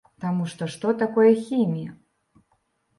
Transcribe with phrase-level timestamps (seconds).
[0.23, 1.91] Таму што што такое хімія?